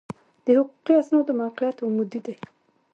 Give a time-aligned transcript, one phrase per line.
[0.43, 2.35] د حقوقي اسنادو موقعیت عمودي دی.